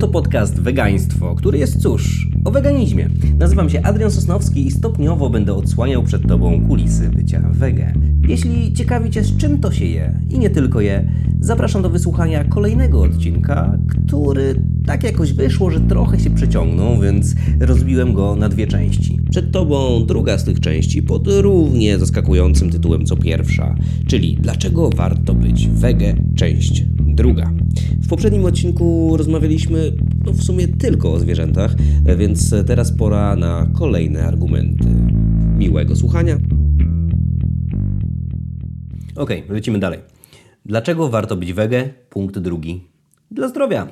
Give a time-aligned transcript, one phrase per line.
[0.00, 3.08] Oto podcast Wegaństwo, który jest cóż, o weganizmie.
[3.38, 7.92] Nazywam się Adrian Sosnowski i stopniowo będę odsłaniał przed Tobą kulisy bycia wege.
[8.28, 11.08] Jeśli ciekawi Cię z czym to się je i nie tylko je,
[11.40, 18.12] zapraszam do wysłuchania kolejnego odcinka, który tak jakoś wyszło, że trochę się przeciągnął, więc rozbiłem
[18.12, 19.20] go na dwie części.
[19.30, 23.74] Przed Tobą druga z tych części pod równie zaskakującym tytułem co pierwsza,
[24.06, 26.84] czyli Dlaczego warto być wege, część
[27.14, 27.52] druga.
[28.02, 29.92] W poprzednim odcinku rozmawialiśmy
[30.24, 31.74] no, w sumie tylko o zwierzętach,
[32.16, 34.88] więc teraz pora na kolejne argumenty.
[35.58, 36.38] Miłego słuchania.
[39.16, 39.98] Ok, lecimy dalej.
[40.64, 41.90] Dlaczego warto być wege?
[42.10, 42.80] Punkt drugi.
[43.30, 43.88] Dla zdrowia.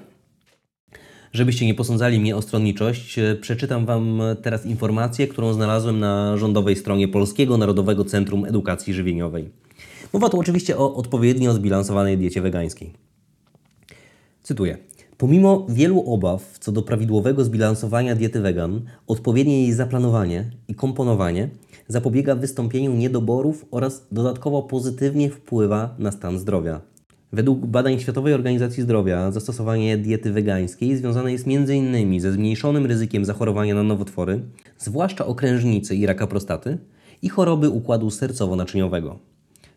[1.32, 7.08] Żebyście nie posądzali mnie o stronniczość, przeczytam Wam teraz informację, którą znalazłem na rządowej stronie
[7.08, 9.50] Polskiego Narodowego Centrum Edukacji Żywieniowej.
[10.12, 12.92] Mowa tu oczywiście o odpowiednio zbilansowanej diecie wegańskiej.
[14.48, 14.78] Cytuję.
[15.16, 21.48] Pomimo wielu obaw co do prawidłowego zbilansowania diety wegan, odpowiednie jej zaplanowanie i komponowanie
[21.88, 26.80] zapobiega wystąpieniu niedoborów oraz dodatkowo pozytywnie wpływa na stan zdrowia.
[27.32, 32.20] Według badań Światowej Organizacji Zdrowia zastosowanie diety wegańskiej związane jest m.in.
[32.20, 34.40] ze zmniejszonym ryzykiem zachorowania na nowotwory,
[34.78, 36.78] zwłaszcza okrężnicy i raka prostaty
[37.22, 39.18] i choroby układu sercowo-naczyniowego.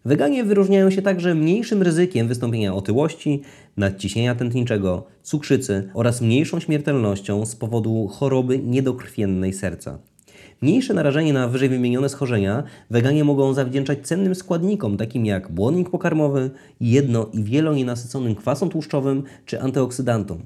[0.06, 3.42] Weganie wyróżniają się także mniejszym ryzykiem wystąpienia otyłości,
[3.78, 10.00] nadciśnienia tętniczego, cukrzycy oraz mniejszą śmiertelnością z powodu choroby niedokrwiennej serca.
[10.62, 16.50] Mniejsze narażenie na wyżej wymienione schorzenia weganie mogą zawdzięczać cennym składnikom takim jak błonnik pokarmowy,
[16.80, 20.42] jedno- i wielonienasyconym kwasom tłuszczowym czy antyoksydantom.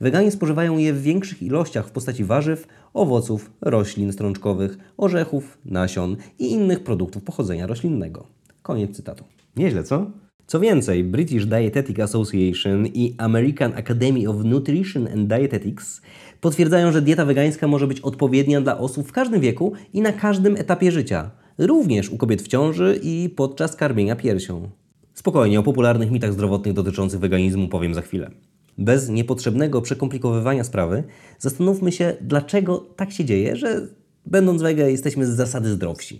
[0.00, 6.52] Weganie spożywają je w większych ilościach w postaci warzyw, owoców, roślin strączkowych, orzechów, nasion i
[6.52, 8.37] innych produktów pochodzenia roślinnego.
[8.68, 9.24] Koniec cytatu.
[9.56, 10.10] Nieźle, co?
[10.46, 16.00] Co więcej, British Dietetic Association i American Academy of Nutrition and Dietetics
[16.40, 20.56] potwierdzają, że dieta wegańska może być odpowiednia dla osób w każdym wieku i na każdym
[20.56, 24.70] etapie życia, również u kobiet w ciąży i podczas karmienia piersią.
[25.14, 28.30] Spokojnie, o popularnych mitach zdrowotnych dotyczących weganizmu powiem za chwilę.
[28.78, 31.04] Bez niepotrzebnego przekomplikowywania sprawy,
[31.38, 33.88] zastanówmy się, dlaczego tak się dzieje, że
[34.26, 36.18] będąc wege jesteśmy z zasady zdrowsi.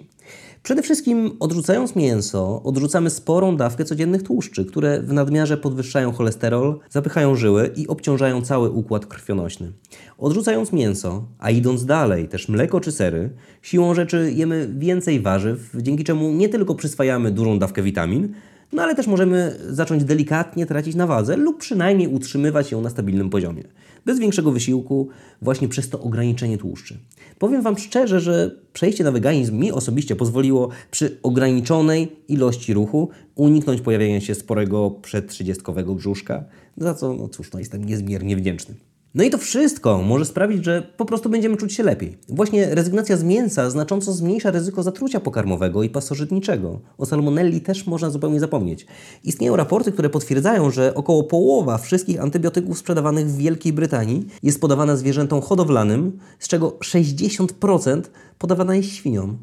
[0.63, 7.35] Przede wszystkim odrzucając mięso, odrzucamy sporą dawkę codziennych tłuszczy, które w nadmiarze podwyższają cholesterol, zapychają
[7.35, 9.73] żyły i obciążają cały układ krwionośny.
[10.19, 13.31] Odrzucając mięso, a idąc dalej, też mleko czy sery,
[13.63, 18.35] siłą rzeczy jemy więcej warzyw, dzięki czemu nie tylko przyswajamy dużą dawkę witamin,
[18.73, 23.31] no ale też możemy zacząć delikatnie tracić na wadze lub przynajmniej utrzymywać ją na stabilnym
[23.31, 23.65] poziomie.
[24.07, 25.09] Bez większego wysiłku,
[25.43, 26.99] właśnie przez to ograniczenie tłuszczy.
[27.39, 33.81] Powiem Wam szczerze, że przejście na weganizm mi osobiście pozwoliło przy ograniczonej ilości ruchu uniknąć
[33.81, 36.45] pojawienia się sporego przedtrzydziestkowego brzuszka,
[36.77, 38.75] za co, no cóż, no jestem niezmiernie wdzięczny.
[39.15, 42.19] No i to wszystko może sprawić, że po prostu będziemy czuć się lepiej.
[42.29, 46.81] Właśnie rezygnacja z mięsa znacząco zmniejsza ryzyko zatrucia pokarmowego i pasożytniczego.
[46.99, 48.87] O salmonelli też można zupełnie zapomnieć.
[49.25, 54.97] Istnieją raporty, które potwierdzają, że około połowa wszystkich antybiotyków sprzedawanych w Wielkiej Brytanii jest podawana
[54.97, 58.03] zwierzętom hodowlanym, z czego 60%
[58.39, 59.39] podawana jest świniom.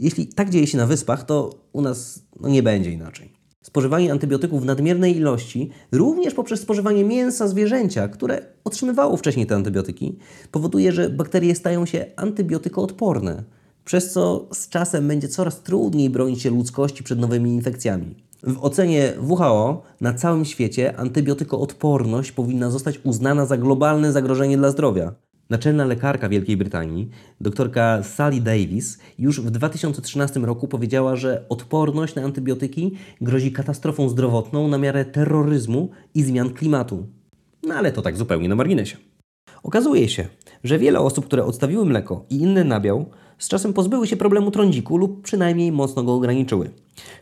[0.00, 3.41] Jeśli tak dzieje się na wyspach, to u nas no, nie będzie inaczej.
[3.62, 10.18] Spożywanie antybiotyków w nadmiernej ilości, również poprzez spożywanie mięsa zwierzęcia, które otrzymywało wcześniej te antybiotyki,
[10.50, 13.42] powoduje, że bakterie stają się antybiotykoodporne,
[13.84, 18.14] przez co z czasem będzie coraz trudniej bronić się ludzkości przed nowymi infekcjami.
[18.42, 25.12] W ocenie WHO na całym świecie antybiotykoodporność powinna zostać uznana za globalne zagrożenie dla zdrowia.
[25.52, 27.08] Naczelna lekarka Wielkiej Brytanii,
[27.40, 34.68] doktorka Sally Davis, już w 2013 roku powiedziała, że odporność na antybiotyki grozi katastrofą zdrowotną
[34.68, 37.06] na miarę terroryzmu i zmian klimatu.
[37.62, 38.96] No ale to tak zupełnie na marginesie.
[39.62, 40.28] Okazuje się,
[40.64, 43.06] że wiele osób, które odstawiły mleko i inny nabiał,
[43.42, 46.70] z czasem pozbyły się problemu trądziku lub przynajmniej mocno go ograniczyły.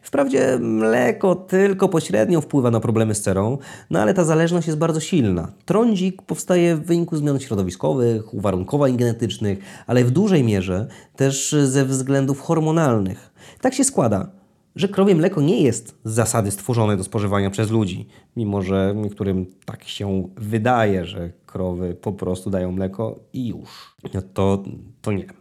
[0.03, 3.59] Wprawdzie mleko tylko pośrednio wpływa na problemy z cerą,
[3.91, 5.53] no ale ta zależność jest bardzo silna.
[5.65, 10.87] Trądzik powstaje w wyniku zmian środowiskowych, uwarunkowań genetycznych, ale w dużej mierze
[11.17, 13.33] też ze względów hormonalnych.
[13.61, 14.31] Tak się składa,
[14.77, 19.47] że krowie mleko nie jest z zasady stworzone do spożywania przez ludzi, mimo że niektórym
[19.65, 23.97] tak się wydaje, że krowy po prostu dają mleko i już.
[24.15, 24.63] No to,
[25.03, 25.40] to nie.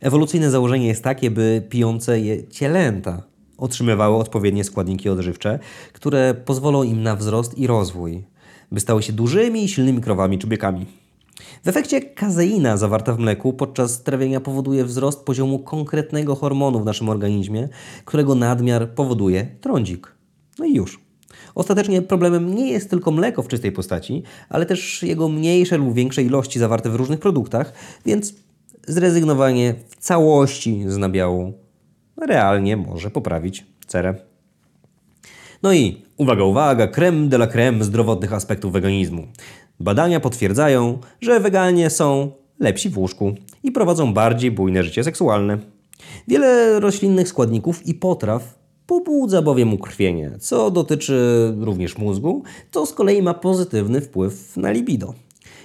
[0.00, 3.22] Ewolucyjne założenie jest takie, by pijące je cielęta
[3.58, 5.58] otrzymywały odpowiednie składniki odżywcze,
[5.92, 8.24] które pozwolą im na wzrost i rozwój,
[8.72, 10.86] by stały się dużymi i silnymi krowami czy bykami.
[11.64, 17.08] W efekcie kazeina zawarta w mleku podczas trawienia powoduje wzrost poziomu konkretnego hormonu w naszym
[17.08, 17.68] organizmie,
[18.04, 20.14] którego nadmiar powoduje trądzik.
[20.58, 21.00] No i już.
[21.54, 26.22] Ostatecznie problemem nie jest tylko mleko w czystej postaci, ale też jego mniejsze lub większe
[26.22, 27.72] ilości zawarte w różnych produktach,
[28.06, 28.34] więc
[28.86, 31.52] zrezygnowanie w całości z nabiału
[32.16, 34.14] realnie może poprawić cerę.
[35.62, 39.26] No i uwaga, uwaga, creme de la creme zdrowotnych aspektów weganizmu.
[39.80, 45.58] Badania potwierdzają, że weganie są lepsi w łóżku i prowadzą bardziej bujne życie seksualne.
[46.28, 51.18] Wiele roślinnych składników i potraw pobudza bowiem ukrwienie, co dotyczy
[51.60, 55.14] również mózgu, co z kolei ma pozytywny wpływ na libido.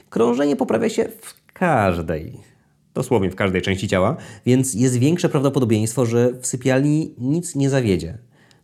[0.10, 2.51] Krążenie poprawia się w każdej,
[2.94, 8.18] dosłownie w każdej części ciała, więc jest większe prawdopodobieństwo, że w sypialni nic nie zawiedzie.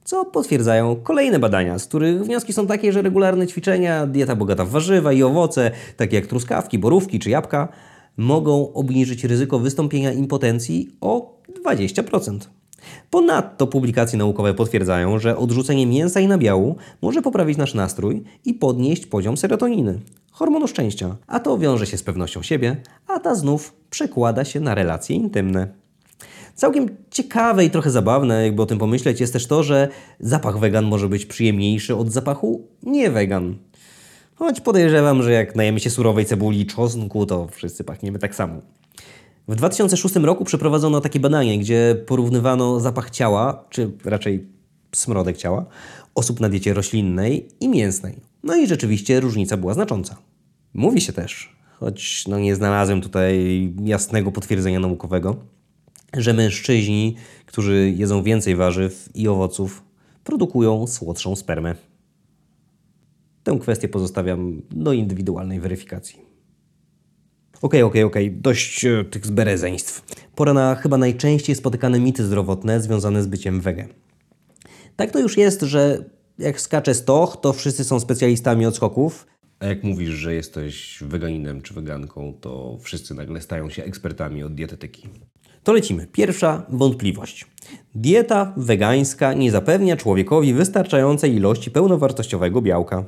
[0.04, 4.70] Co potwierdzają kolejne badania, z których wnioski są takie, że regularne ćwiczenia, dieta bogata w
[4.70, 7.68] warzywa i owoce, takie jak truskawki, borówki czy jabłka,
[8.18, 12.40] mogą obniżyć ryzyko wystąpienia impotencji o 20%.
[13.10, 19.06] Ponadto publikacje naukowe potwierdzają, że odrzucenie mięsa i nabiału może poprawić nasz nastrój i podnieść
[19.06, 20.00] poziom serotoniny,
[20.38, 22.76] hormonu szczęścia, a to wiąże się z pewnością siebie,
[23.08, 25.68] a ta znów przekłada się na relacje intymne.
[26.56, 29.88] Całkiem ciekawe i trochę zabawne, jakby o tym pomyśleć, jest też to, że
[30.20, 33.56] zapach wegan może być przyjemniejszy od zapachu nie wegan.
[34.36, 38.62] Choć podejrzewam, że jak najemy się surowej cebuli i czosnku, to wszyscy pachniemy tak samo.
[39.48, 44.48] W 2006 roku przeprowadzono takie badanie, gdzie porównywano zapach ciała, czy raczej
[44.96, 45.66] smrodek ciała,
[46.16, 48.20] osób na diecie roślinnej i mięsnej.
[48.48, 50.18] No i rzeczywiście różnica była znacząca.
[50.74, 53.38] Mówi się też, choć no nie znalazłem tutaj
[53.84, 55.36] jasnego potwierdzenia naukowego,
[56.18, 57.16] że mężczyźni,
[57.46, 59.84] którzy jedzą więcej warzyw i owoców,
[60.24, 61.76] produkują słodszą spermę.
[63.44, 66.22] Tę kwestię pozostawiam do indywidualnej weryfikacji.
[67.62, 70.06] Okej, okej, okej, dość e, tych zberezeństw.
[70.36, 73.88] Pora na chyba najczęściej spotykane mity zdrowotne związane z byciem wege.
[74.96, 76.04] Tak to już jest, że
[76.40, 79.28] jak skacze stoch, to wszyscy są specjalistami od skoków.
[79.60, 84.56] A jak mówisz, że jesteś weganinem czy weganką, to wszyscy nagle stają się ekspertami od
[84.56, 85.10] dietetyki.
[85.64, 86.08] To lecimy.
[86.12, 87.46] Pierwsza wątpliwość.
[87.96, 93.06] Dieta wegańska nie zapewnia człowiekowi wystarczającej ilości pełnowartościowego białka.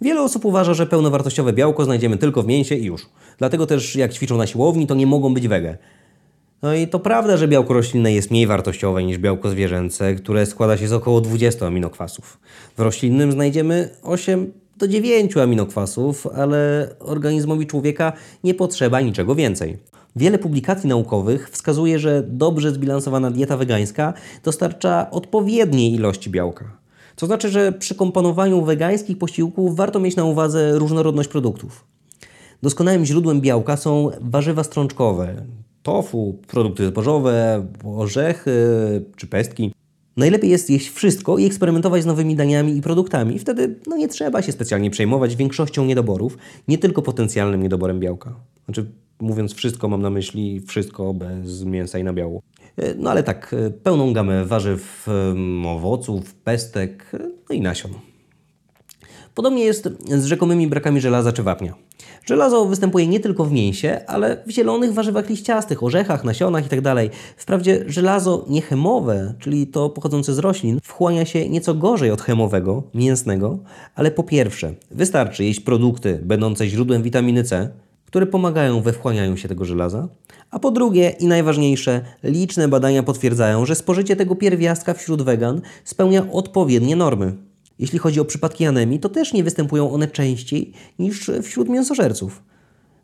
[0.00, 3.06] Wiele osób uważa, że pełnowartościowe białko znajdziemy tylko w mięsie i już.
[3.38, 5.78] Dlatego też jak ćwiczą na siłowni, to nie mogą być wege.
[6.64, 10.76] No i to prawda, że białko roślinne jest mniej wartościowe niż białko zwierzęce, które składa
[10.76, 12.38] się z około 20 aminokwasów.
[12.76, 18.12] W roślinnym znajdziemy 8 do 9 aminokwasów, ale organizmowi człowieka
[18.44, 19.78] nie potrzeba niczego więcej.
[20.16, 24.14] Wiele publikacji naukowych wskazuje, że dobrze zbilansowana dieta wegańska
[24.44, 26.64] dostarcza odpowiedniej ilości białka.
[27.16, 31.84] To znaczy, że przy komponowaniu wegańskich posiłków warto mieć na uwadze różnorodność produktów.
[32.62, 35.44] Doskonałym źródłem białka są warzywa strączkowe,
[35.84, 38.52] tofu, produkty zbożowe, orzechy
[39.16, 39.72] czy pestki.
[40.16, 43.38] Najlepiej jest jeść wszystko i eksperymentować z nowymi daniami i produktami.
[43.38, 46.38] Wtedy no, nie trzeba się specjalnie przejmować większością niedoborów,
[46.68, 48.34] nie tylko potencjalnym niedoborem białka.
[48.64, 48.86] Znaczy,
[49.20, 52.42] mówiąc wszystko, mam na myśli wszystko bez mięsa i nabiału.
[52.76, 57.92] E, No ale tak, e, pełną gamę warzyw, em, owoców, pestek, e, no i nasion.
[59.34, 61.74] Podobnie jest z rzekomymi brakami żelaza czy wapnia.
[62.26, 66.94] Żelazo występuje nie tylko w mięsie, ale w zielonych warzywach liściastych, orzechach, nasionach itd.
[67.36, 73.58] Wprawdzie żelazo niechemowe, czyli to pochodzące z roślin, wchłania się nieco gorzej od chemowego, mięsnego,
[73.94, 77.68] ale po pierwsze, wystarczy jeść produkty będące źródłem witaminy C,
[78.06, 80.08] które pomagają we wchłanianiu się tego żelaza,
[80.50, 86.26] a po drugie i najważniejsze, liczne badania potwierdzają, że spożycie tego pierwiastka wśród wegan spełnia
[86.32, 87.32] odpowiednie normy.
[87.78, 92.42] Jeśli chodzi o przypadki anemii, to też nie występują one częściej niż wśród mięsożerców.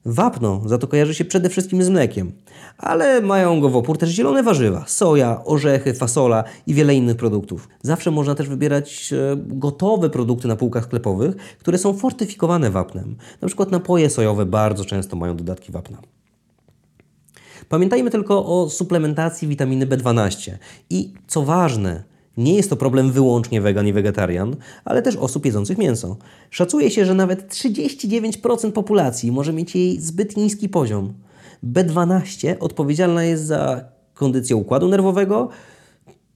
[0.05, 2.33] Wapno za to kojarzy się przede wszystkim z mlekiem,
[2.79, 7.69] ale mają go w opór też zielone warzywa, soja, orzechy, fasola i wiele innych produktów.
[7.83, 13.17] Zawsze można też wybierać e, gotowe produkty na półkach sklepowych, które są fortyfikowane wapnem.
[13.41, 15.99] Na przykład napoje sojowe bardzo często mają dodatki wapna.
[17.69, 20.53] Pamiętajmy tylko o suplementacji witaminy B12
[20.91, 22.05] i co ważne,
[22.41, 26.17] nie jest to problem wyłącznie wegan i wegetarian, ale też osób jedzących mięso.
[26.51, 31.13] Szacuje się, że nawet 39% populacji może mieć jej zbyt niski poziom.
[31.65, 35.49] B12 odpowiedzialna jest za kondycję układu nerwowego,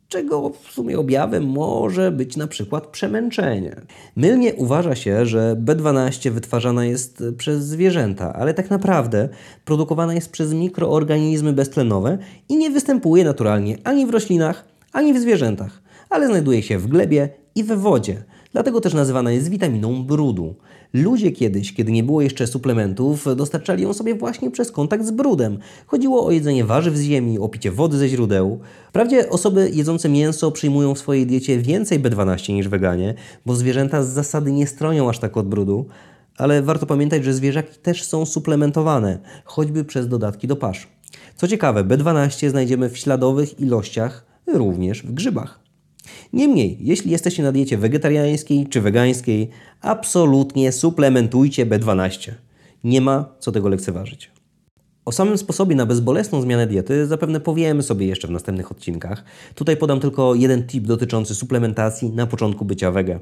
[0.08, 3.76] czego w sumie objawem może być na przykład przemęczenie.
[4.16, 9.28] Mylnie uważa się, że B12 wytwarzana jest przez zwierzęta, ale tak naprawdę
[9.64, 12.18] produkowana jest przez mikroorganizmy beztlenowe
[12.48, 15.82] i nie występuje naturalnie ani w roślinach, ani w zwierzętach,
[16.14, 18.24] ale znajduje się w glebie i we wodzie.
[18.52, 20.54] Dlatego też nazywana jest witaminą brudu.
[20.92, 25.58] Ludzie kiedyś, kiedy nie było jeszcze suplementów, dostarczali ją sobie właśnie przez kontakt z brudem.
[25.86, 28.60] Chodziło o jedzenie warzyw z ziemi, o picie wody ze źródeł.
[28.88, 33.14] Wprawdzie osoby jedzące mięso przyjmują w swojej diecie więcej B12 niż weganie,
[33.46, 35.86] bo zwierzęta z zasady nie stronią aż tak od brudu,
[36.38, 40.88] ale warto pamiętać, że zwierzaki też są suplementowane, choćby przez dodatki do pasz.
[41.36, 45.63] Co ciekawe, B12 znajdziemy w śladowych ilościach również w grzybach.
[46.34, 49.50] Niemniej, jeśli jesteście na diecie wegetariańskiej czy wegańskiej,
[49.80, 52.32] absolutnie suplementujcie B12.
[52.84, 54.33] Nie ma co tego lekceważyć.
[55.04, 59.24] O samym sposobie na bezbolesną zmianę diety zapewne powiemy sobie jeszcze w następnych odcinkach.
[59.54, 63.20] Tutaj podam tylko jeden tip dotyczący suplementacji na początku bycia wege.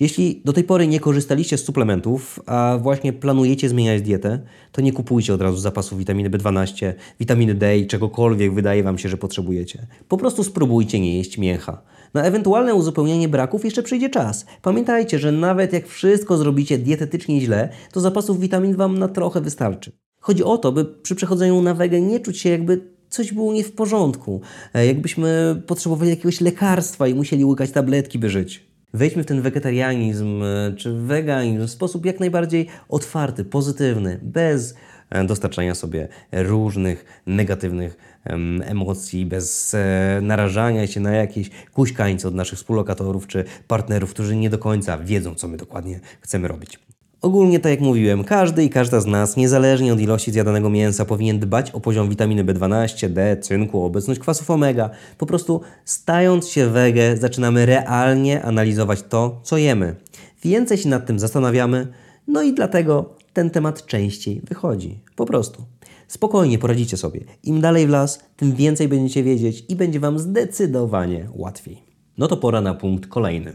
[0.00, 4.38] Jeśli do tej pory nie korzystaliście z suplementów, a właśnie planujecie zmieniać dietę,
[4.72, 9.08] to nie kupujcie od razu zapasów witaminy B12, witaminy D i czegokolwiek wydaje Wam się,
[9.08, 9.86] że potrzebujecie.
[10.08, 11.82] Po prostu spróbujcie nie jeść mięcha.
[12.14, 14.46] Na ewentualne uzupełnienie braków jeszcze przyjdzie czas.
[14.62, 20.01] Pamiętajcie, że nawet jak wszystko zrobicie dietetycznie źle, to zapasów witamin Wam na trochę wystarczy.
[20.22, 23.64] Chodzi o to, by przy przechodzeniu na wegę nie czuć się jakby coś było nie
[23.64, 24.40] w porządku,
[24.74, 28.66] e, jakbyśmy potrzebowali jakiegoś lekarstwa i musieli łykać tabletki, by żyć.
[28.94, 34.74] Wejdźmy w ten wegetarianizm e, czy weganizm w sposób jak najbardziej otwarty, pozytywny, bez
[35.10, 39.76] e, dostarczania sobie różnych negatywnych em, emocji, bez
[40.22, 45.34] narażania się na jakieś kuśkańce od naszych współlokatorów czy partnerów, którzy nie do końca wiedzą,
[45.34, 46.91] co my dokładnie chcemy robić.
[47.22, 51.38] Ogólnie, tak jak mówiłem, każdy i każda z nas, niezależnie od ilości zjadanego mięsa, powinien
[51.38, 54.90] dbać o poziom witaminy B12, D, cynku, obecność kwasów omega.
[55.18, 59.96] Po prostu stając się wege, zaczynamy realnie analizować to, co jemy.
[60.44, 61.88] Więcej się nad tym zastanawiamy,
[62.26, 65.00] no i dlatego ten temat częściej wychodzi.
[65.16, 65.62] Po prostu.
[66.08, 67.20] Spokojnie poradzicie sobie.
[67.44, 71.82] Im dalej w las, tym więcej będziecie wiedzieć i będzie Wam zdecydowanie łatwiej.
[72.18, 73.52] No to pora na punkt kolejny.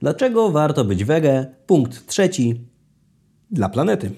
[0.00, 1.46] Dlaczego warto być wege?
[1.66, 2.69] Punkt trzeci
[3.50, 4.10] dla planety.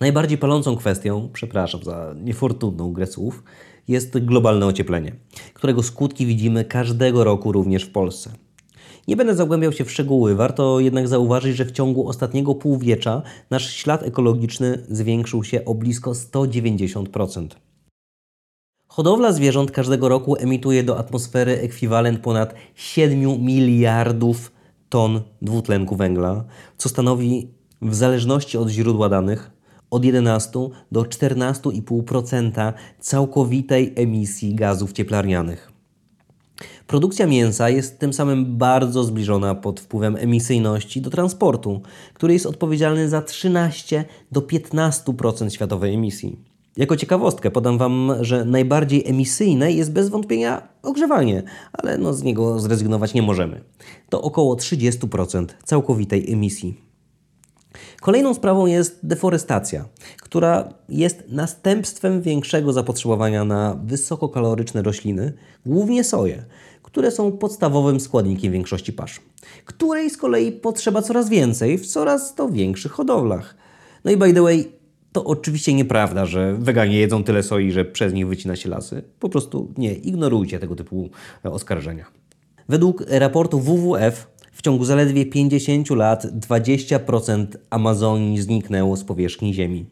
[0.00, 3.42] Najbardziej palącą kwestią, przepraszam za niefortunną grę słów,
[3.88, 5.12] jest globalne ocieplenie,
[5.54, 8.30] którego skutki widzimy każdego roku również w Polsce.
[9.08, 13.70] Nie będę zagłębiał się w szczegóły, warto jednak zauważyć, że w ciągu ostatniego półwiecza nasz
[13.70, 17.48] ślad ekologiczny zwiększył się o blisko 190%.
[18.88, 24.52] Hodowla zwierząt każdego roku emituje do atmosfery ekwiwalent ponad 7 miliardów
[24.88, 26.44] ton dwutlenku węgla,
[26.76, 27.55] co stanowi
[27.90, 29.50] w zależności od źródła danych
[29.90, 30.50] od 11
[30.92, 35.72] do 14,5% całkowitej emisji gazów cieplarnianych.
[36.86, 41.80] Produkcja mięsa jest tym samym bardzo zbliżona pod wpływem emisyjności do transportu,
[42.14, 46.36] który jest odpowiedzialny za 13 do 15% światowej emisji.
[46.76, 52.60] Jako ciekawostkę podam Wam, że najbardziej emisyjne jest bez wątpienia ogrzewanie, ale no z niego
[52.60, 53.64] zrezygnować nie możemy.
[54.08, 56.85] To około 30% całkowitej emisji.
[58.06, 59.84] Kolejną sprawą jest deforestacja,
[60.22, 65.32] która jest następstwem większego zapotrzebowania na wysokokaloryczne rośliny,
[65.66, 66.44] głównie soję,
[66.82, 69.20] które są podstawowym składnikiem większości pasz,
[69.64, 73.56] której z kolei potrzeba coraz więcej w coraz to większych hodowlach.
[74.04, 74.72] No i by the way,
[75.12, 79.02] to oczywiście nieprawda, że weganie jedzą tyle soi, że przez nich wycina się lasy.
[79.20, 81.10] Po prostu nie, ignorujcie tego typu
[81.42, 82.04] oskarżenia.
[82.68, 89.86] Według raportu WWF w ciągu zaledwie 50 lat 20% Amazonii zniknęło z powierzchni Ziemi.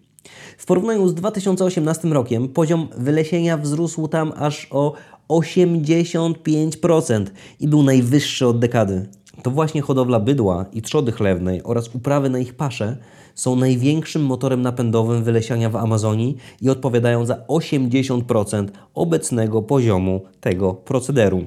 [0.59, 4.93] W porównaniu z 2018 rokiem poziom wylesienia wzrósł tam aż o
[5.29, 7.25] 85%
[7.61, 9.07] i był najwyższy od dekady.
[9.43, 12.97] To właśnie hodowla bydła i trzody chlewnej oraz uprawy na ich pasze
[13.35, 21.47] są największym motorem napędowym wylesiania w Amazonii i odpowiadają za 80% obecnego poziomu tego procederu.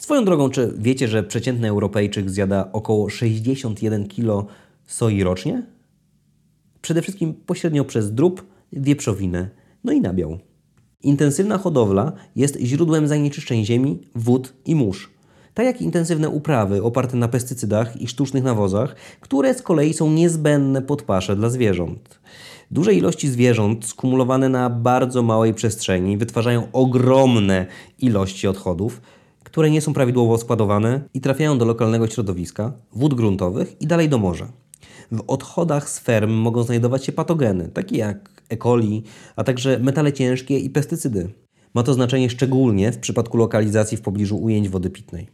[0.00, 4.46] Swoją drogą, czy wiecie, że przeciętny Europejczyk zjada około 61 kg
[4.86, 5.62] soi rocznie?
[6.82, 9.50] Przede wszystkim pośrednio przez drób, wieprzowinę,
[9.84, 10.38] no i nabiał.
[11.02, 15.10] Intensywna hodowla jest źródłem zanieczyszczeń ziemi, wód i mórz.
[15.54, 20.82] Tak jak intensywne uprawy oparte na pestycydach i sztucznych nawozach, które z kolei są niezbędne
[20.82, 22.20] pod pasze dla zwierząt.
[22.70, 27.66] Duże ilości zwierząt skumulowane na bardzo małej przestrzeni wytwarzają ogromne
[27.98, 29.00] ilości odchodów,
[29.50, 34.18] które nie są prawidłowo składowane i trafiają do lokalnego środowiska, wód gruntowych i dalej do
[34.18, 34.52] morza.
[35.12, 38.56] W odchodach z ferm mogą znajdować się patogeny, takie jak E.
[38.56, 39.02] coli,
[39.36, 41.28] a także metale ciężkie i pestycydy.
[41.74, 45.28] Ma to znaczenie szczególnie w przypadku lokalizacji w pobliżu ujęć wody pitnej.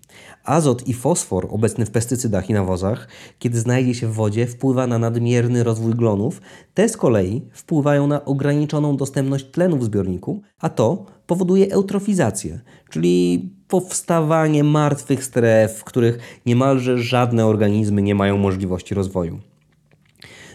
[0.45, 4.99] Azot i fosfor obecny w pestycydach i nawozach, kiedy znajdzie się w wodzie, wpływa na
[4.99, 6.41] nadmierny rozwój glonów.
[6.75, 13.51] Te z kolei wpływają na ograniczoną dostępność tlenu w zbiorniku, a to powoduje eutrofizację, czyli
[13.69, 19.41] powstawanie martwych stref, w których niemalże żadne organizmy nie mają możliwości rozwoju.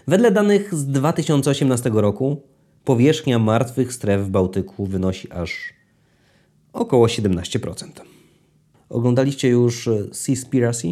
[0.08, 2.42] Wedle danych z 2018 roku
[2.86, 5.74] powierzchnia martwych stref w Bałtyku wynosi aż
[6.74, 7.86] około 17%.
[8.90, 10.88] Oglądaliście już e, Seaspiracy?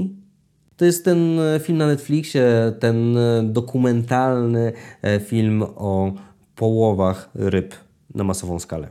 [0.77, 4.73] To jest ten e, film na Netflixie, ten e, dokumentalny
[5.25, 6.13] film o
[6.55, 7.75] połowach ryb
[8.15, 8.87] na masową skalę.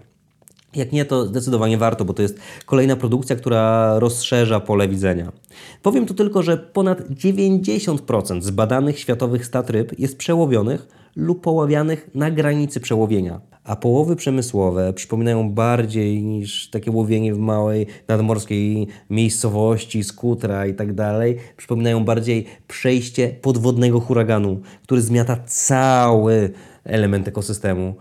[0.75, 5.33] Jak nie, to zdecydowanie warto, bo to jest kolejna produkcja, która rozszerza pole widzenia.
[5.83, 12.31] Powiem tu tylko, że ponad 90% zbadanych światowych stad ryb jest przełowionych lub poławianych na
[12.31, 13.41] granicy przełowienia.
[13.65, 20.95] A połowy przemysłowe przypominają bardziej niż takie łowienie w małej nadmorskiej miejscowości, skutra i tak
[20.95, 21.37] dalej.
[21.57, 26.51] Przypominają bardziej przejście podwodnego huraganu, który zmiata cały
[26.85, 27.95] element ekosystemu.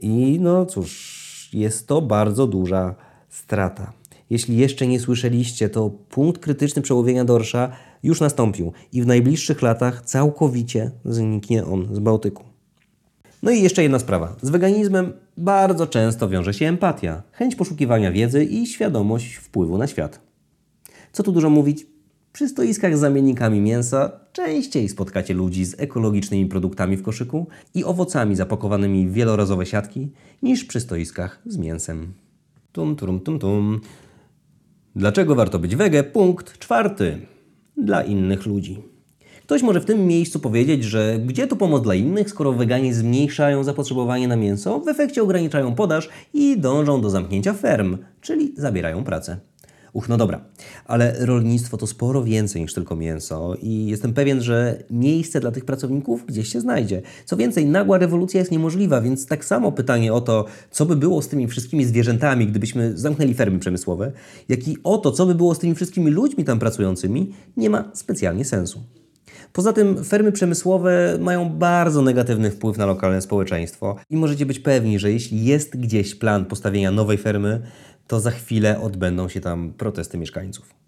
[0.00, 2.94] I no cóż, jest to bardzo duża
[3.28, 3.92] strata.
[4.34, 7.70] Jeśli jeszcze nie słyszeliście, to punkt krytyczny przełowienia dorsza
[8.02, 12.44] już nastąpił i w najbliższych latach całkowicie zniknie on z Bałtyku.
[13.42, 14.36] No i jeszcze jedna sprawa.
[14.42, 20.20] Z weganizmem bardzo często wiąże się empatia, chęć poszukiwania wiedzy i świadomość wpływu na świat.
[21.12, 21.86] Co tu dużo mówić?
[22.32, 28.36] Przy stoiskach z zamiennikami mięsa częściej spotkacie ludzi z ekologicznymi produktami w koszyku i owocami
[28.36, 30.08] zapakowanymi w wielorazowe siatki
[30.42, 32.12] niż przy stoiskach z mięsem.
[32.72, 33.80] Tum, tum, tum, tum.
[34.96, 36.04] Dlaczego warto być wege?
[36.04, 37.18] Punkt czwarty.
[37.76, 38.82] Dla innych ludzi.
[39.42, 43.64] Ktoś może w tym miejscu powiedzieć, że gdzie tu pomoc dla innych, skoro weganie zmniejszają
[43.64, 49.40] zapotrzebowanie na mięso, w efekcie ograniczają podaż i dążą do zamknięcia ferm, czyli zabierają pracę.
[49.94, 50.44] Uch, no dobra,
[50.84, 55.64] ale rolnictwo to sporo więcej niż tylko mięso i jestem pewien, że miejsce dla tych
[55.64, 57.02] pracowników gdzieś się znajdzie.
[57.24, 61.22] Co więcej, nagła rewolucja jest niemożliwa, więc tak samo pytanie o to, co by było
[61.22, 64.12] z tymi wszystkimi zwierzętami, gdybyśmy zamknęli fermy przemysłowe,
[64.48, 67.90] jak i o to, co by było z tymi wszystkimi ludźmi tam pracującymi, nie ma
[67.92, 68.80] specjalnie sensu.
[69.52, 74.98] Poza tym fermy przemysłowe mają bardzo negatywny wpływ na lokalne społeczeństwo i możecie być pewni,
[74.98, 77.62] że jeśli jest gdzieś plan postawienia nowej fermy,
[78.06, 80.84] to za chwilę odbędą się tam protesty mieszkańców.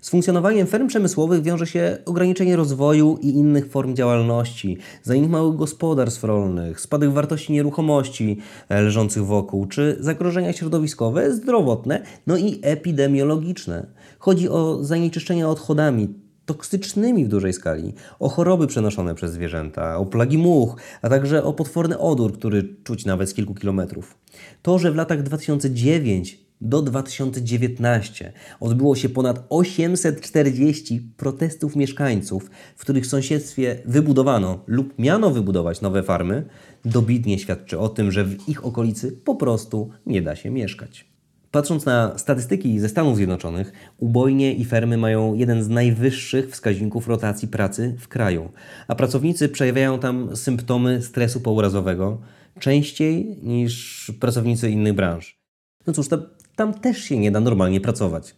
[0.00, 6.24] Z funkcjonowaniem ferm przemysłowych wiąże się ograniczenie rozwoju i innych form działalności, zanik małych gospodarstw
[6.24, 13.86] rolnych, spadek wartości nieruchomości e, leżących wokół, czy zagrożenia środowiskowe, zdrowotne, no i epidemiologiczne.
[14.18, 16.14] Chodzi o zanieczyszczenia odchodami,
[16.46, 21.52] toksycznymi w dużej skali, o choroby przenoszone przez zwierzęta, o plagi much, a także o
[21.52, 24.18] potworny odór, który czuć nawet z kilku kilometrów.
[24.62, 33.06] To, że w latach 2009 do 2019 odbyło się ponad 840 protestów mieszkańców, w których
[33.06, 36.44] sąsiedztwie wybudowano lub miano wybudować nowe farmy,
[36.84, 41.16] dobitnie świadczy o tym, że w ich okolicy po prostu nie da się mieszkać.
[41.50, 47.48] Patrząc na statystyki ze Stanów Zjednoczonych, ubojnie i fermy mają jeden z najwyższych wskaźników rotacji
[47.48, 48.52] pracy w kraju,
[48.88, 52.20] a pracownicy przejawiają tam symptomy stresu pourazowego
[52.58, 55.40] częściej niż pracownicy innych branż.
[55.86, 56.22] No cóż, tam,
[56.56, 58.34] tam też się nie da normalnie pracować.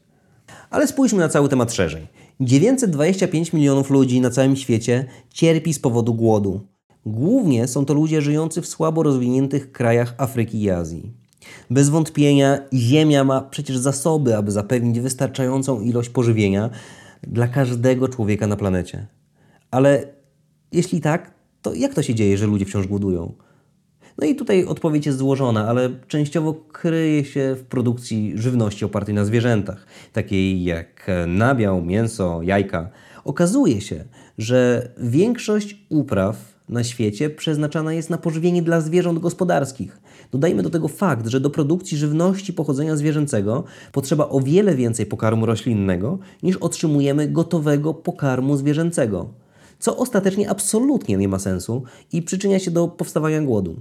[0.70, 2.06] Ale spójrzmy na cały temat szerzej.
[2.40, 6.60] 925 milionów ludzi na całym świecie cierpi z powodu głodu.
[7.06, 11.12] Głównie są to ludzie żyjący w słabo rozwiniętych krajach Afryki i Azji.
[11.70, 16.70] Bez wątpienia Ziemia ma przecież zasoby, aby zapewnić wystarczającą ilość pożywienia
[17.22, 19.06] dla każdego człowieka na planecie.
[19.70, 20.06] Ale
[20.72, 23.32] jeśli tak, to jak to się dzieje, że ludzie wciąż głodują?
[24.18, 29.24] No i tutaj odpowiedź jest złożona, ale częściowo kryje się w produkcji żywności opartej na
[29.24, 32.90] zwierzętach, takiej jak nabiał, mięso, jajka.
[33.24, 34.04] Okazuje się,
[34.38, 40.00] że większość upraw na świecie przeznaczana jest na pożywienie dla zwierząt gospodarskich.
[40.32, 45.46] Dodajmy do tego fakt, że do produkcji żywności pochodzenia zwierzęcego potrzeba o wiele więcej pokarmu
[45.46, 49.28] roślinnego niż otrzymujemy gotowego pokarmu zwierzęcego,
[49.78, 53.76] co ostatecznie absolutnie nie ma sensu i przyczynia się do powstawania głodu.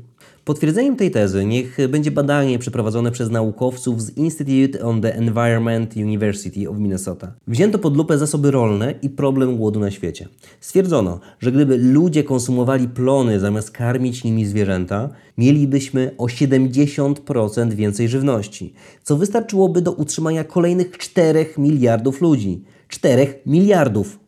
[0.45, 6.69] Potwierdzeniem tej tezy niech będzie badanie przeprowadzone przez naukowców z Institute on the Environment University
[6.69, 7.33] of Minnesota.
[7.47, 10.27] Wzięto pod lupę zasoby rolne i problem głodu na świecie.
[10.59, 18.73] Stwierdzono, że gdyby ludzie konsumowali plony zamiast karmić nimi zwierzęta, mielibyśmy o 70% więcej żywności,
[19.03, 22.63] co wystarczyłoby do utrzymania kolejnych 4 miliardów ludzi.
[22.87, 24.26] 4 miliardów!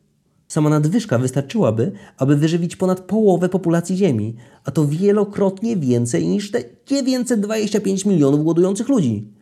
[0.50, 6.64] Sama nadwyżka wystarczyłaby, aby wyżywić ponad połowę populacji Ziemi, a to wielokrotnie więcej niż te
[6.86, 9.34] 925 milionów głodujących ludzi.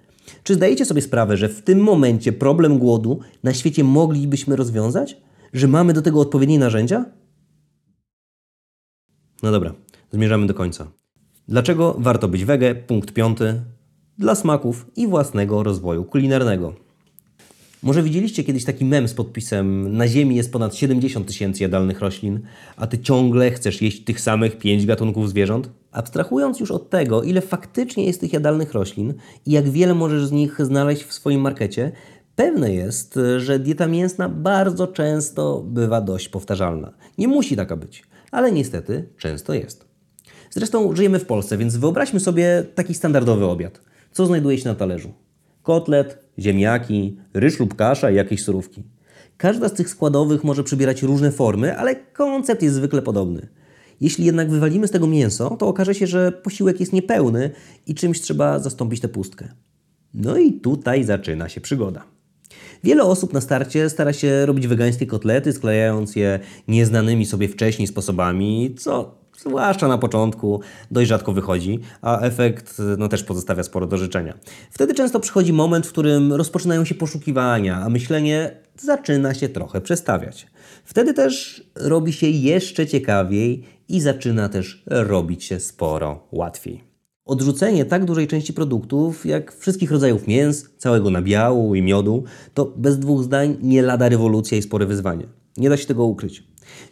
[0.43, 5.17] Czy zdajecie sobie sprawę, że w tym momencie problem głodu na świecie moglibyśmy rozwiązać?
[5.53, 7.05] Że mamy do tego odpowiednie narzędzia?
[9.43, 9.73] No dobra,
[10.11, 10.91] zmierzamy do końca.
[11.47, 12.75] Dlaczego warto być wege?
[12.75, 13.61] Punkt piąty.
[14.17, 16.86] Dla smaków i własnego rozwoju kulinarnego.
[17.83, 22.39] Może widzieliście kiedyś taki mem z podpisem Na Ziemi jest ponad 70 tysięcy jadalnych roślin,
[22.75, 25.69] a ty ciągle chcesz jeść tych samych pięć gatunków zwierząt?
[25.91, 29.13] Abstrahując już od tego, ile faktycznie jest tych jadalnych roślin
[29.45, 31.91] i jak wiele możesz z nich znaleźć w swoim markecie,
[32.35, 36.93] pewne jest, że dieta mięsna bardzo często bywa dość powtarzalna.
[37.17, 39.85] Nie musi taka być, ale niestety często jest.
[40.49, 43.81] Zresztą żyjemy w Polsce, więc wyobraźmy sobie taki standardowy obiad.
[44.11, 45.26] Co znajduje się na talerzu?
[45.67, 48.83] Kotlet, ziemniaki, ryż lub kasza i jakieś surówki.
[49.37, 53.47] Każda z tych składowych może przybierać różne formy, ale koncept jest zwykle podobny.
[54.01, 57.51] Jeśli jednak wywalimy z tego mięso, to okaże się, że posiłek jest niepełny
[57.87, 59.47] i czymś trzeba zastąpić tę pustkę.
[60.13, 62.03] No i tutaj zaczyna się przygoda.
[62.83, 68.75] Wiele osób na starcie stara się robić wegańskie kotlety, sklejając je nieznanymi sobie wcześniej sposobami,
[68.79, 74.37] co zwłaszcza na początku dość rzadko wychodzi, a efekt no, też pozostawia sporo do życzenia.
[74.71, 80.47] Wtedy często przychodzi moment, w którym rozpoczynają się poszukiwania, a myślenie zaczyna się trochę przestawiać.
[80.85, 86.86] Wtedy też robi się jeszcze ciekawiej i zaczyna też robić się sporo łatwiej.
[87.27, 92.99] Odrzucenie tak dużej części produktów, jak wszystkich rodzajów mięs, całego nabiału i miodu, to bez
[92.99, 95.27] dwóch zdań nie lada rewolucja i spore wyzwanie.
[95.57, 96.43] Nie da się tego ukryć.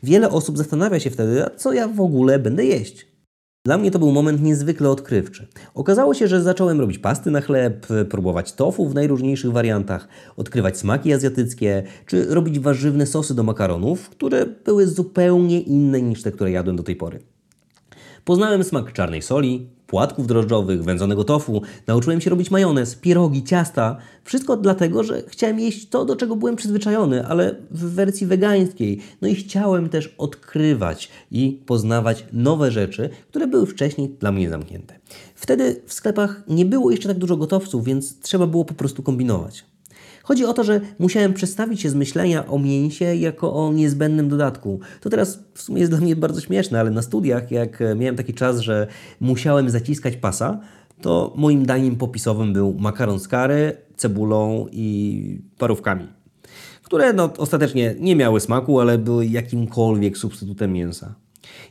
[0.04, 3.08] Wiele osób zastanawia się wtedy, a co ja w ogóle będę jeść.
[3.66, 5.48] Dla mnie to był moment niezwykle odkrywczy.
[5.74, 11.14] Okazało się, że zacząłem robić pasty na chleb, próbować tofu w najróżniejszych wariantach, odkrywać smaki
[11.14, 16.76] azjatyckie, czy robić warzywne sosy do makaronów, które były zupełnie inne niż te, które jadłem
[16.76, 17.20] do tej pory.
[18.26, 23.98] Poznałem smak czarnej soli, płatków drożdżowych, wędzonego tofu, nauczyłem się robić majonez, pierogi, ciasta.
[24.24, 29.00] Wszystko dlatego, że chciałem jeść to, do czego byłem przyzwyczajony, ale w wersji wegańskiej.
[29.22, 35.00] No i chciałem też odkrywać i poznawać nowe rzeczy, które były wcześniej dla mnie zamknięte.
[35.36, 39.75] Wtedy w sklepach nie było jeszcze tak dużo gotowców, więc trzeba było po prostu kombinować.
[40.26, 44.80] Chodzi o to, że musiałem przestawić się z myślenia o mięsie jako o niezbędnym dodatku.
[45.02, 48.34] To teraz w sumie jest dla mnie bardzo śmieszne, ale na studiach, jak miałem taki
[48.34, 48.88] czas, że
[49.20, 50.60] musiałem zaciskać pasa,
[51.02, 56.08] to moim daniem popisowym był makaron z kary, cebulą i parówkami,
[56.84, 61.16] które no, ostatecznie nie miały smaku, ale były jakimkolwiek substytutem mięsa.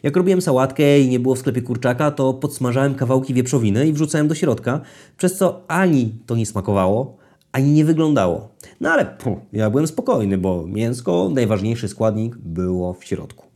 [0.03, 4.29] Jak robiłem sałatkę i nie było w sklepie kurczaka, to podsmażałem kawałki wieprzowiny i wrzucałem
[4.29, 4.81] do środka,
[5.17, 7.24] przez co ani to nie smakowało,
[7.55, 8.49] ani nie wyglądało.
[8.81, 13.47] No ale puh, ja byłem spokojny, bo mięsko, najważniejszy składnik, było w środku.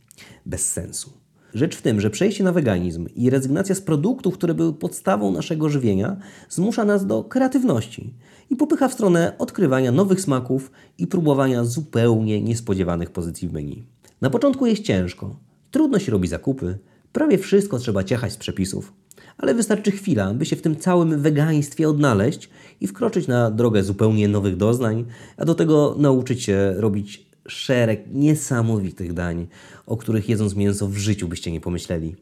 [0.45, 1.09] Bez sensu.
[1.53, 5.69] Rzecz w tym, że przejście na weganizm i rezygnacja z produktów, które były podstawą naszego
[5.69, 6.17] żywienia,
[6.49, 8.13] zmusza nas do kreatywności
[8.49, 13.83] i popycha w stronę odkrywania nowych smaków i próbowania zupełnie niespodziewanych pozycji w menu.
[14.21, 15.35] Na początku jest ciężko,
[15.71, 16.77] trudno się robi zakupy,
[17.13, 18.93] prawie wszystko trzeba ciechać z przepisów,
[19.39, 22.49] ale wystarczy chwila, by się w tym całym wegaństwie odnaleźć
[22.81, 25.05] i wkroczyć na drogę zupełnie nowych doznań,
[25.37, 29.47] a do tego nauczyć się robić szereg niesamowitych dań,
[29.85, 32.15] o których jedząc mięso w życiu byście nie pomyśleli.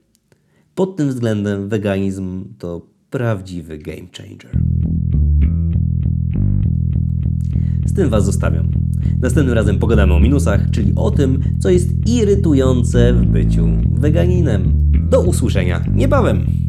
[0.75, 4.59] Pod tym względem weganizm to prawdziwy game changer.
[7.85, 8.71] Z tym Was zostawiam.
[9.21, 14.73] Następnym razem pogadamy o minusach, czyli o tym, co jest irytujące w byciu weganinem.
[15.09, 16.66] Do usłyszenia niebawem!